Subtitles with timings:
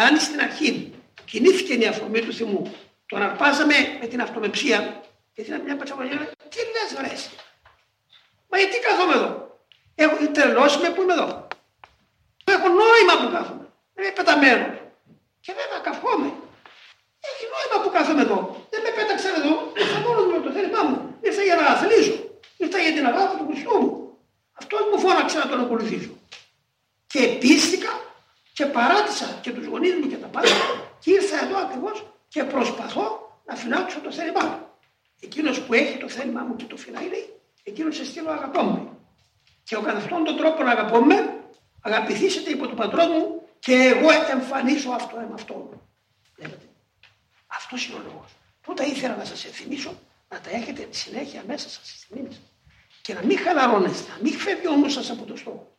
[0.00, 0.92] εάν στην αρχή
[1.24, 2.74] κινήθηκε η αφορμή του θυμού,
[3.06, 5.02] τον αρπάζαμε με την αυτομεψία,
[5.34, 7.30] γιατί είναι μια πατσαβολιά, τι λες βρες.
[8.48, 9.50] Μα γιατί κάθομαι εδώ;
[9.94, 11.48] Έχω τρελώσει με που είμαι εδώ.
[12.44, 13.66] Έχω νόημα που κάθομαι.
[13.94, 14.66] Δεν είμαι πεταμένο.
[15.44, 16.30] Και βέβαια καυχόμαι.
[17.28, 18.66] Έχει νόημα που κάθομαι εδώ.
[18.70, 19.52] Δεν με πέταξαν εδώ.
[19.80, 21.18] Ήρθα μόνος με το θέλημά μου.
[21.20, 22.16] Ήρθα για να αθλήσω.
[22.56, 24.18] Ήρθα για την αγάπη του Χριστού μου.
[24.60, 26.10] Αυτός μου φώναξε να τον ακολουθήσω.
[27.06, 28.09] Και πίστηκα
[28.60, 30.48] και παράτησα και τους γονείς μου και τα πάντα
[30.98, 33.04] και ήρθα εδώ ακριβώς και προσπαθώ
[33.46, 34.58] να φυλάξω το θέλημά μου.
[35.20, 37.08] Εκείνος που έχει το θέλημά μου και το φυλάει,
[37.62, 38.98] εκείνος σε στείλω αγαπώ μου.
[39.64, 41.40] Και ο κατά αυτόν τον τρόπο να αγαπώ με,
[41.80, 45.70] αγαπηθήσετε υπό τον πατρό μου και εγώ εμφανίσω αυτό με αυτό.
[46.36, 46.66] Βλέπετε.
[47.46, 48.30] Αυτός είναι ο λόγος.
[48.62, 49.98] Τούτα ήθελα να σας ευθυμίσω
[50.28, 52.36] να τα έχετε συνέχεια μέσα σας στη μνήμη
[53.02, 55.78] Και να μην χαλαρώνεστε, να μην φεύγει ο σας από το στόχο.